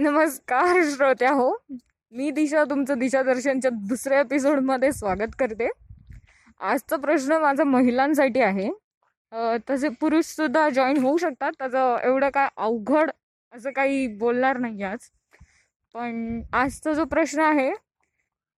नमस्कार 0.00 0.76
श्रोत्या 0.90 1.30
हो. 1.30 1.50
मी 2.12 2.30
दिशा 2.30 2.62
तुमचं 2.64 2.98
दिशादर्शनच्या 2.98 3.70
दुसऱ्या 3.88 4.20
एपिसोडमध्ये 4.20 4.90
स्वागत 4.92 5.34
करते. 5.38 5.68
आजचा 6.60 6.96
प्रश्न 6.96 7.36
माझा 7.40 7.64
महिलांसाठी 7.64 8.40
आहे. 8.40 8.70
तसे 9.70 9.88
पुरुषसुद्धा 10.00 10.68
जॉईन 10.68 11.02
होऊ 11.02 11.16
शकतात. 11.16 11.52
त्याचं 11.58 11.96
एवढं 12.04 12.30
काय 12.34 12.48
अवघड 12.56 13.10
असं 13.52 13.70
काही 13.70 14.06
बोलणार 14.16 14.58
नाही 14.58 14.82
आज. 14.82 15.08
पण 15.94 16.40
आजचा 16.52 16.92
जो 16.92 17.04
प्रश्न 17.04 17.40
आहे 17.40 17.70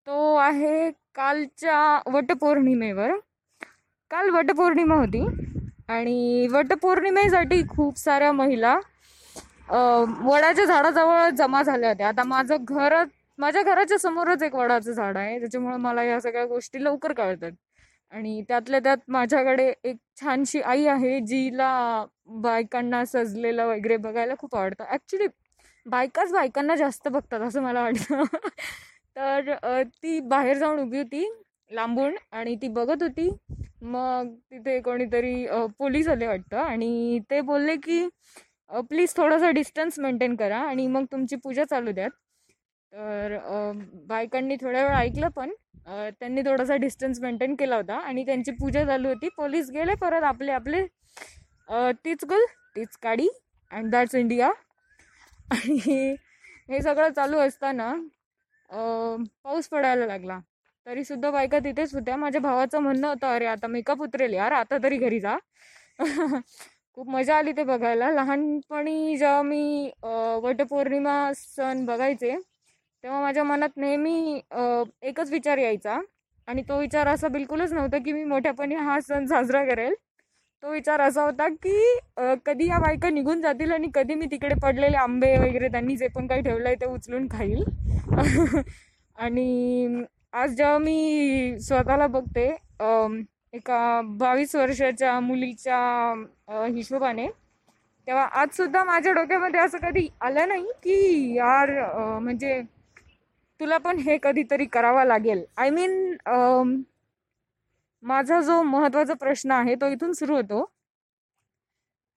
तो 0.06 0.34
आहे 0.36 0.90
कालच्या 1.14 2.12
वटपौर्णिमेवर. 2.12 3.16
काल 4.10 4.30
वटपौर्णिमा 4.30 4.94
होती 4.94 5.26
आणि 5.88 6.46
वटपौर्णिमेसाठी 6.52 7.62
खूप 7.68 7.98
साऱ्या 7.98 8.32
महिला 8.32 8.78
वडाच्या 9.68 10.64
झाडाजवळ 10.64 11.28
जमा 11.30 11.62
झाल्या 11.62 11.88
होत्या. 11.90 12.08
आता 12.08 12.22
माझं 12.24 12.64
घर 12.66 13.02
माझ्या 13.38 13.62
घराच्या 13.62 13.98
समोरच 13.98 14.42
एक 14.42 14.54
वडाचं 14.54 14.92
झाड 14.92 15.16
आहे. 15.16 15.38
त्याच्यामुळे 15.40 15.76
मला 15.78 16.02
या 16.04 16.20
सगळ्या 16.20 16.44
गोष्टी 16.46 16.82
लवकर 16.84 17.12
कळतात. 17.12 17.52
आणि 18.12 18.42
त्यातल्या 18.48 18.80
त्यात 18.80 18.96
माझ्याकडे 19.08 19.72
एक 19.84 19.96
छानशी 20.20 20.60
आई 20.62 20.86
आहे 20.86 21.18
जिला 21.20 21.70
बायकांना 22.42 23.04
सजलेलं 23.04 23.66
वगैरे 23.66 23.96
बघायला 23.98 24.34
खूप 24.38 24.56
आवडतं. 24.56 24.84
ॲक्च्युली 24.84 25.26
बायकाच 25.86 26.32
बायकांना 26.32 26.74
जास्त 26.76 27.08
बघतात 27.08 27.40
असं 27.40 27.62
मला 27.62 27.82
वाटतं. 27.82 28.22
तर 29.16 29.82
ती 29.94 30.18
बाहेर 30.22 30.58
जाऊन 30.58 30.78
उभी 30.80 30.98
होती 30.98 31.24
लांबून 31.70 32.14
आणि 32.32 32.54
ती 32.56 32.68
बघत 32.68 33.02
होती. 33.02 33.28
मग 33.82 34.28
तिथे 34.50 34.80
कोणीतरी 34.80 35.46
पोलीस 35.78 36.08
आले 36.08 36.26
वाटतं. 36.26 36.56
आणि 36.58 37.18
ते 37.30 37.40
बोलले 37.42 37.76
की 37.76 38.08
प्लीज 38.72 39.14
थोडंसं 39.16 39.52
डिस्टन्स 39.54 39.98
मेंटेन 40.00 40.34
करा 40.36 40.58
आणि 40.68 40.86
मग 40.86 41.04
तुमची 41.12 41.36
पूजा 41.44 41.64
चालू 41.70 41.92
द्यात. 41.92 42.10
तर 42.92 43.36
बायकांनी 44.08 44.56
थोड्या 44.60 44.82
वेळ 44.84 44.94
ऐकलं 44.96 45.28
पण 45.36 45.50
त्यांनी 45.86 46.42
थोडासा 46.46 46.76
डिस्टन्स 46.76 47.20
मेंटेन 47.20 47.54
केला 47.58 47.76
होता 47.76 47.94
आणि 47.98 48.24
त्यांची 48.26 48.50
पूजा 48.60 48.84
चालू 48.86 49.08
होती. 49.08 49.28
पोलीस 49.36 49.70
गेले 49.70 49.94
परत 50.00 50.22
आपले 50.24 50.52
आपले 50.52 50.84
तीच 52.04 52.24
गुल 52.28 52.44
तीच 52.76 52.96
काडी 53.02 53.28
अँड 53.70 53.90
दॅट्स 53.92 54.14
इंडिया 54.14 54.50
आणि 55.50 55.76
हे 56.70 56.80
सगळं 56.82 57.08
चालू 57.16 57.38
असताना 57.40 57.92
पाऊस 59.44 59.68
पडायला 59.68 60.06
लागला. 60.06 60.38
तरीसुद्धा 60.86 61.30
बायका 61.30 61.58
तिथेच 61.64 61.94
होत्या. 61.94 62.16
माझ्या 62.16 62.40
भावाचं 62.40 62.80
म्हणणं 62.82 63.08
होतं 63.08 63.26
अरे 63.34 63.46
आता 63.46 63.66
मेकअप 63.66 64.02
उतरेल 64.02 64.34
यार 64.34 64.52
आता 64.52 64.78
तरी 64.82 64.96
घरी 64.98 65.20
जा. 65.20 65.36
खूप 66.96 67.08
मजा 67.10 67.36
आली 67.38 67.52
ते 67.56 67.62
बघायला. 67.64 68.10
लहानपणी 68.10 69.16
जेव्हा 69.18 69.42
मी 69.42 69.90
वटपौर्णिमा 70.42 71.14
सण 71.36 71.84
बघायचे 71.86 72.34
तेव्हा 73.04 73.20
माझ्या 73.20 73.44
मनात 73.44 73.76
नेहमी 73.76 74.40
एकच 75.02 75.30
विचार 75.30 75.58
यायचा. 75.58 76.00
आणि 76.48 76.62
तो 76.68 76.78
विचार 76.78 77.08
असा 77.08 77.28
बिलकुलच 77.28 77.72
नव्हता 77.72 77.98
की 78.04 78.12
मी 78.12 78.24
मोठ्यापणी 78.24 78.74
हा 78.76 78.98
सण 79.08 79.26
साजरा 79.26 79.64
करेल. 79.64 79.94
तो 80.62 80.70
विचार 80.72 81.00
असा 81.00 81.22
होता 81.24 81.48
की 81.62 81.98
कधी 82.46 82.68
या 82.68 82.78
बायका 82.78 83.10
निघून 83.10 83.40
जातील 83.42 83.72
आणि 83.72 83.88
कधी 83.94 84.14
मी 84.14 84.26
तिकडे 84.30 84.54
पडलेले 84.62 84.96
आंबे 84.96 85.36
वगैरे 85.38 85.68
त्यांनी 85.68 85.96
जे 85.96 86.08
पण 86.14 86.26
काही 86.26 86.42
ठेवलं 86.42 86.68
आहे 86.68 86.76
ते 86.80 86.86
उचलून 86.86 87.26
खाईल. 87.30 87.62
आणि 89.16 90.02
आज 90.32 90.54
जेव्हा 90.56 90.78
मी 90.78 91.56
स्वतःला 91.60 92.06
बघते 92.06 92.48
एका 93.54 94.00
बावीस 94.18 94.54
वर्षाच्या 94.56 95.18
मुलीच्या 95.20 95.78
हिशोबाने. 96.74 97.26
तेव्हा 98.06 98.24
आजसुद्धा 98.40 98.82
माझ्या 98.84 99.12
डोक्यामध्ये 99.12 99.60
असं 99.60 99.78
कधी 99.82 100.06
आलं 100.20 100.48
नाही 100.48 100.72
की 100.82 101.34
यार 101.36 101.70
म्हणजे 102.20 102.60
तुला 103.60 103.78
पण 103.78 103.98
हे 104.06 104.16
कधीतरी 104.22 104.64
करावं 104.72 105.04
लागेल. 105.06 105.44
आय 105.56 105.70
मीन 105.70 106.16
माझा 108.02 108.40
जो 108.40 108.62
महत्त्वाचा 108.62 109.14
प्रश्न 109.20 109.50
आहे 109.52 109.74
तो 109.80 109.88
इथून 109.90 110.12
सुरू 110.12 110.34
होतो 110.36 110.62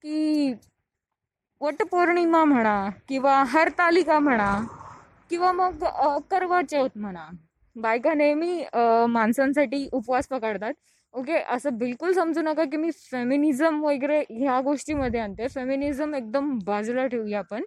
की 0.03 0.53
वटपौर्णिमा 1.61 2.43
म्हणा 2.43 2.89
किंवा 3.09 3.43
हरतालिका 3.47 4.19
म्हणा 4.19 4.51
किंवा 5.29 5.51
मग 5.51 5.83
करवा 6.31 6.61
चौथ 6.71 6.97
म्हणा. 6.97 7.29
बायका 7.75 8.13
नेहमी 8.13 8.63
माणसांसाठी 9.09 9.87
उपवास 9.93 10.27
पकडतात. 10.27 10.73
ओके 11.15 11.37
असं 11.55 11.77
बिलकुल 11.77 12.13
समजू 12.13 12.41
नका 12.41 12.63
की 12.71 12.77
मी 12.77 12.89
फेमिनिझम 12.93 13.79
वगैरे 13.83 14.19
ह्या 14.31 14.59
गोष्टीमध्ये 14.61 15.19
आणते. 15.19 15.47
फेमिनिझम 15.47 16.15
एकदम 16.15 16.57
बाजूला 16.65 17.05
ठेवूया 17.07 17.39
आपण. 17.39 17.63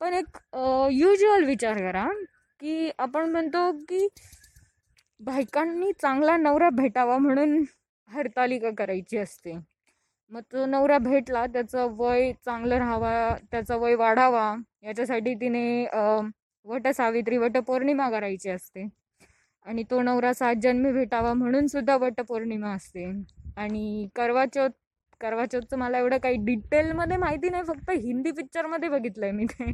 पण 0.00 0.14
एक 0.14 0.38
युज्युअल 0.92 1.44
विचार 1.46 1.78
करा 1.78 2.06
की 2.60 2.90
आपण 2.98 3.30
म्हणतो 3.30 3.70
की 3.88 4.06
बायकांनी 5.20 5.90
चांगला 6.02 6.36
नवरा 6.36 6.68
भेटावा 6.76 7.18
म्हणून 7.18 7.62
हरतालिका 8.10 8.70
करायची 8.78 9.18
असते. 9.18 9.52
मग 10.32 10.40
तो 10.52 10.64
नवरा 10.66 10.98
भेटला 10.98 11.44
त्याचं 11.52 11.94
वय 11.98 12.32
चांगलं 12.44 12.78
राहावा 12.78 13.12
त्याचं 13.50 13.78
वय 13.80 13.94
वाढावा 13.96 14.54
याच्यासाठी 14.84 15.34
तिने 15.40 15.64
वट 16.66 16.88
सावित्री 16.96 17.36
वट 17.38 17.56
पौर्णिमा 17.66 18.10
करायची 18.10 18.50
असते. 18.50 18.86
आणि 19.66 19.82
तो 19.90 20.00
नवरा 20.02 20.32
सात 20.32 20.54
जन्मी 20.62 20.92
भेटावा 20.92 21.32
म्हणून 21.34 21.66
सुद्धा 21.66 21.96
वटपौर्णिमा 21.96 22.72
असते. 22.74 23.04
आणि 23.56 24.08
करवा 24.16 24.44
चौथ 24.46 24.70
करवा 25.20 25.44
चौथचं 25.46 25.78
मला 25.78 25.98
एवढं 25.98 26.18
काही 26.18 26.36
डिटेलमध्ये 26.44 27.16
माहिती 27.16 27.48
नाही 27.50 27.62
फक्त 27.64 27.90
हिंदी 27.92 28.30
पिक्चरमध्ये 28.30 28.88
बघितलं 28.88 29.24
आहे 29.26 29.32
मी 29.32 29.44
ते. 29.46 29.70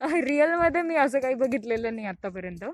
रिअलमध्ये 0.26 0.82
मी 0.82 0.96
असं 0.96 1.20
काही 1.20 1.34
बघितलेलं 1.36 1.94
नाही 1.94 2.06
आत्तापर्यंत 2.06 2.64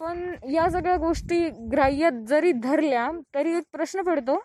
पण 0.00 0.34
या 0.52 0.68
सगळ्या 0.70 0.96
गोष्टी 0.96 1.48
ग्राह्य 1.72 2.10
जरी 2.28 2.52
धरल्या 2.52 3.10
तरी 3.34 3.52
एक 3.56 3.64
प्रश्न 3.72 4.02
पडतो 4.02 4.36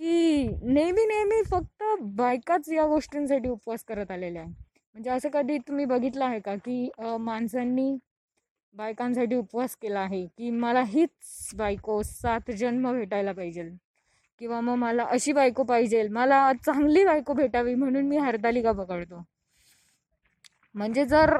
की 0.00 0.46
नेहमी 0.64 1.04
नेहमी 1.06 1.42
फक्त 1.42 1.84
बायकाच 2.16 2.68
या 2.68 2.86
गोष्टींसाठी 2.86 3.48
उपवास 3.48 3.84
करत 3.84 4.10
आलेल्या 4.10 4.42
आहे 4.42 4.50
म्हणजे 4.50 5.10
असं 5.10 5.28
कधी 5.32 5.58
तुम्ही 5.58 5.84
बघितलं 5.84 6.24
आहे 6.24 6.40
का 6.40 6.54
की 6.56 6.88
माणसांनी 7.20 7.96
बायकांसाठी 8.74 9.34
उपवास 9.34 9.76
केला 9.82 10.00
आहे 10.00 10.24
की 10.38 10.50
मला 10.50 10.82
हीच 10.86 11.50
बायको 11.56 12.00
सात 12.02 12.50
जन्म 12.58 12.90
भेटायला 12.92 13.32
पाहिजे. 13.32 13.62
किंवा 14.40 14.60
मग 14.60 14.74
मला 14.78 15.04
अशी 15.10 15.32
बायको 15.32 15.62
पाहिजे 15.64 16.06
मला 16.08 16.52
चांगली 16.66 17.04
बायको 17.04 17.32
भेटावी 17.34 17.74
म्हणून 17.74 18.06
मी 18.08 18.16
हरतालिका 18.16 18.72
पकडतो. 18.72 19.22
म्हणजे 20.74 21.04
जर 21.06 21.36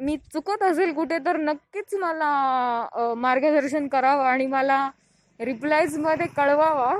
मी 0.00 0.16
चुकत 0.32 0.62
असेल 0.62 0.92
कुठे 0.94 1.18
तर 1.26 1.36
नक्कीच 1.36 1.94
मला 1.94 3.14
मार्गदर्शन 3.18 3.88
करावं 3.88 4.24
आणि 4.24 4.46
मला 4.46 4.88
रिप्लायजमध्ये 5.40 6.26
कळवावा 6.36 6.94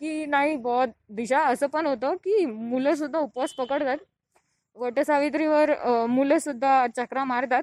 की 0.00 0.24
नाही 0.26 0.56
बॉ 0.56 0.84
दिशा 1.10 1.38
असं 1.44 1.66
पण 1.66 1.86
होतं 1.86 2.14
की 2.24 2.44
मुलंसुद्धा 2.46 3.18
उपवास 3.18 3.52
पकडतात. 3.54 3.96
वटसावित्रीवर 4.76 5.70
मुलंसुद्धा 6.06 6.86
चक्रा 6.96 7.24
मारतात. 7.24 7.62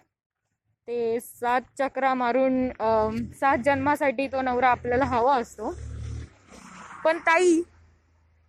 ते 0.88 1.20
सात 1.20 1.62
चक्रा 1.80 2.14
मारून 2.14 2.68
सात 3.40 3.58
जन्मासाठी 3.66 4.28
तो 4.32 4.42
नवरा 4.42 4.70
आपल्याला 4.70 5.06
हवा 5.06 5.36
असतो. 5.38 5.72
पण 7.04 7.18
ताई 7.28 7.62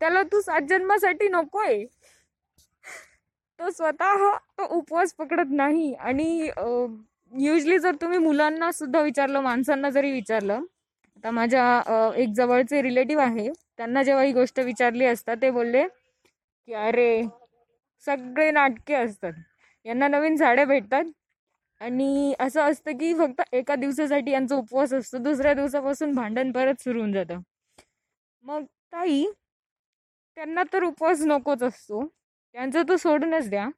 त्याला 0.01 0.23
तू 0.33 0.41
सात 0.41 0.69
जन्मासाठी 0.71 1.29
नकोय. 1.29 1.85
तो 3.59 3.71
स्वतः 3.71 4.27
तो 4.59 4.67
उपवास 4.77 5.13
पकडत 5.19 5.51
नाही 5.53 5.93
आणि 5.95 6.51
युजली 7.33 7.79
जर 7.79 7.95
तुम्ही 8.01 8.19
मुलांना 8.19 8.71
सुद्धा 8.73 9.01
विचारलं 9.03 9.41
माणसांना 9.43 9.91
जरी 9.91 10.11
विचारलं 10.13 10.55
आता 11.17 11.31
माझ्या 11.31 12.13
एक 12.17 12.33
जवळचे 12.37 12.83
रिलेटिव्ह 12.83 13.23
आहे 13.25 13.49
त्यांना 13.79 14.03
जेव्हा 14.03 14.25
ही 14.25 14.33
गोष्ट 14.33 14.61
विचारली 14.61 15.05
असता 15.07 15.35
ते 15.43 15.51
बोलले 15.51 15.87
की 15.87 16.75
अरे 16.75 17.23
सगळे 18.05 18.51
नाटके 18.51 18.95
असतात. 18.95 19.33
यांना 19.87 20.09
नवीन 20.09 20.37
साड्या 20.37 20.65
भेटतात. 20.65 21.05
आणि 21.81 22.34
असं 22.40 22.70
असतं 22.70 22.96
की 22.99 23.12
फक्त 23.14 23.43
एका 23.52 23.75
दिवसासाठी 23.76 24.31
यांचा 24.31 24.56
उपवास 24.56 24.93
असतो 24.94 25.19
दुसऱ्या 25.19 25.55
दिवसापासून 25.55 26.14
भांडण 26.14 26.52
परत 26.52 26.82
सुरू 26.82 26.99
होऊन 26.99 27.12
जातं. 27.12 27.40
मग 28.44 28.64
ताई 28.93 29.25
त्यांना 30.37 30.62
तर 30.73 30.82
उपवास 30.84 31.20
नकोच 31.26 31.62
असतो. 31.62 32.05
त्यांचं 32.55 32.82
तर 32.88 32.96
सोडूनच 32.96 33.49
द्या. 33.50 33.69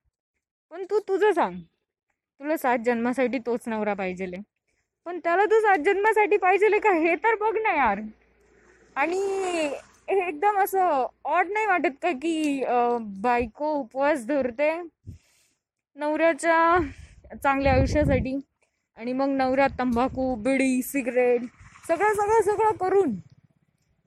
पण 0.73 0.85
तू 0.91 0.99
तुझं 1.09 1.33
सांग. 1.33 1.59
तुला 2.41 2.57
सात 2.57 2.79
जन्मासाठी 2.87 3.39
तोच 3.47 3.69
नवरा 3.69 3.95
पाहिजेले. 3.95 4.37
पण 5.07 5.19
त्याला 5.25 5.45
तू 5.45 5.61
सात 5.61 5.85
जन्मासाठी 5.85 6.37
पाहिजेले 6.37 6.79
का? 6.79 6.91
हे 6.95 7.15
तर 7.25 7.35
बघ 7.41 7.55
ना 7.57 7.75
यार. 7.77 8.01
आणि 8.97 9.19
हे 10.09 10.27
एकदम 10.29 10.59
असं 10.59 11.07
ऑड 11.25 11.49
नाही 11.53 11.67
वाटत 11.67 11.97
का 12.03 12.11
की 12.23 12.65
बायको 13.23 13.73
उपवास 13.73 14.27
धरते. 14.27 14.71
नवऱ्याच्या 15.97 16.79
चांगल्या 17.35 17.73
आयुष्यासाठी. 17.73 18.39
आणि 18.99 19.13
मग 19.13 19.29
नवऱ्यात 19.29 19.71
तंबाखू 19.79 20.35
बिडी 20.35 20.83
सिगरेट 20.83 21.43
सगळं 21.89 22.15
सगळं 22.15 22.41
सगळं 22.45 22.77
करून 22.81 23.15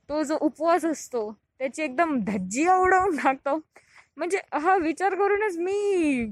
तो 0.09 0.21
जो 0.23 0.37
उपवास 0.41 0.85
असतो 0.85 1.31
त्याची 1.59 1.83
एकदम 1.83 2.17
धज्जी 2.23 2.67
उडवून 2.67 3.15
टाकतो. 3.17 3.55
म्हणजे 4.17 4.39
हा 4.53 4.75
विचार 4.77 5.15
करूनच 5.15 5.57
मी 5.57 6.25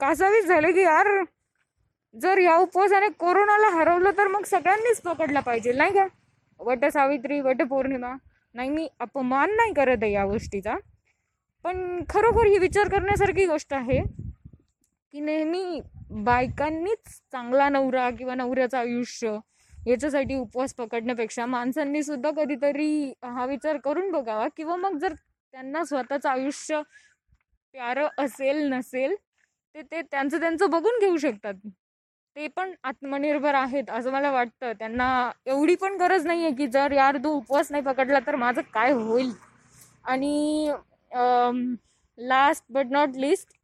कासावीस 0.00 0.46
झाले 0.46 0.72
की 0.72 0.82
यार 0.82 1.08
जर 2.14 2.38
या 2.38 2.56
उपवासाने 2.56 3.08
कोरोनाला 3.18 3.68
हरवलं 3.70 4.10
तर 4.18 4.28
मग 4.28 4.44
सगळ्यांनीच 4.44 5.00
पकडला 5.00 5.40
पाहिजे 5.40 5.72
नाही 5.72 5.92
का? 5.94 6.06
वट 6.60 6.84
सावित्री 6.92 7.40
वट 7.40 7.62
पौर्णिमा. 7.62 8.14
नाही 8.54 8.70
मी 8.70 8.88
अपमान 9.00 9.54
नाही 9.56 9.72
करत 9.74 10.02
आहे 10.02 10.12
या 10.12 10.24
गोष्टीचा. 10.26 10.74
पण 11.64 12.02
खरोखर 12.08 12.46
ही 12.46 12.58
विचार 12.58 12.88
करण्यासारखी 12.88 13.46
गोष्ट 13.46 13.74
आहे. 13.74 14.00
की 15.14 15.20
नेहमी 15.20 15.80
बायकांनीच 16.24 17.08
चांगला 17.32 17.68
नवरा 17.68 18.08
किंवा 18.10 18.34
नवऱ्याचं 18.34 18.78
आयुष्य 18.78 19.36
याच्यासाठी 19.86 20.34
उपवास 20.36 20.74
पकडण्यापेक्षा 20.74 21.46
माणसांनी 21.46 22.02
सुद्धा 22.02 22.30
कधीतरी 22.36 23.12
हा 23.24 23.44
विचार 23.46 23.76
करून 23.84 24.10
बघावा. 24.10 24.48
किंवा 24.56 24.76
मग 24.76 24.98
जर 24.98 25.12
त्यांना 25.54 25.84
स्वतःचं 25.84 26.28
आयुष्य 26.28 26.80
प्यारं 27.74 28.08
असेल 28.18 28.62
नसेल 28.72 29.14
ते 29.74 29.82
ते 29.82 30.00
त्यांचं 30.02 30.40
त्यांचं 30.40 30.70
बघून 30.70 30.98
घेऊ 31.00 31.16
शकतात. 31.16 31.54
ते 32.36 32.46
पण 32.48 32.72
आत्मनिर्भर 32.84 33.54
आहेत 33.54 33.90
असं 33.90 34.12
मला 34.12 34.30
वाटतं. 34.30 34.72
त्यांना 34.78 35.30
एवढी 35.46 35.74
पण 35.76 35.96
गरज 36.00 36.26
नाही 36.26 36.44
आहे 36.44 36.54
की 36.56 36.66
जर 36.68 36.92
यार 36.92 37.16
तू 37.24 37.30
उपवास 37.36 37.70
नाही 37.70 37.82
पकडला 37.84 38.18
तर 38.26 38.36
माझं 38.36 38.60
काय 38.74 38.92
होईल? 38.92 39.30
आणि 40.04 40.70
लास्ट 42.18 42.64
बट 42.70 42.86
नॉट 42.90 43.16
लिस्ट 43.16 43.56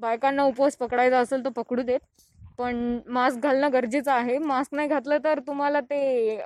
बायकांना 0.00 0.42
उपवास 0.44 0.76
पकडायचा 0.76 1.18
असेल 1.18 1.44
तर 1.44 1.50
पकडू 1.56 1.82
देत. 1.82 2.00
पण 2.58 2.98
मास्क 3.08 3.38
घालणं 3.42 3.72
गरजेचं 3.72 4.12
आहे. 4.12 4.38
मास्क 4.38 4.74
नाही 4.74 4.88
घातलं 4.88 5.18
तर 5.24 5.40
तुम्हाला 5.46 5.80
ते 5.90 6.36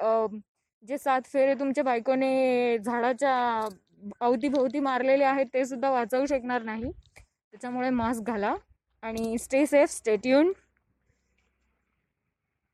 जे 0.85 0.99
सात 0.99 1.23
फेरे 1.27 1.55
तुमच्या 1.61 1.85
बायकोने 1.85 2.79
झाडाच्या 2.79 3.35
अवतीभोवती 4.21 4.81
मारलेले 4.81 5.25
आहेत 5.25 5.47
ते 5.55 5.65
सुद्धा 5.67 5.91
वाचवू 5.91 6.27
शकणार 6.27 6.63
नाही. 6.63 6.91
त्याच्यामुळे 7.53 7.91
मास्क 7.91 8.27
घाला 8.27 8.55
आणि 9.03 9.37
स्टे 9.39 9.65
सेफ 9.67 9.91
स्टे 9.91 10.17
ट्यून 10.17 10.53